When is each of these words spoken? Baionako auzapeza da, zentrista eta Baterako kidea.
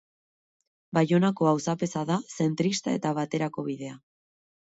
Baionako 0.97 1.49
auzapeza 1.49 2.03
da, 2.11 2.17
zentrista 2.37 2.97
eta 3.01 3.13
Baterako 3.21 3.67
kidea. 3.69 3.95